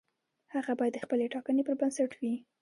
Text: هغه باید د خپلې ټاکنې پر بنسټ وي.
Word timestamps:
هغه 0.53 0.73
باید 0.79 0.93
د 0.95 0.97
خپلې 1.03 1.25
ټاکنې 1.33 1.63
پر 1.67 1.75
بنسټ 1.79 2.11
وي. 2.19 2.33